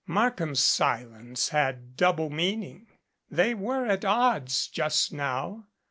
[0.07, 2.87] Markham's silence had a double meaning.
[3.29, 5.67] They were at odds just now.